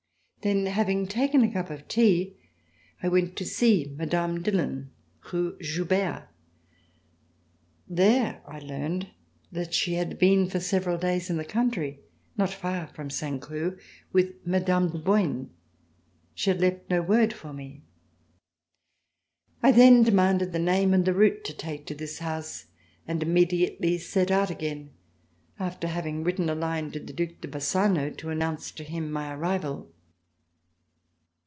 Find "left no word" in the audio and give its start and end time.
16.59-17.33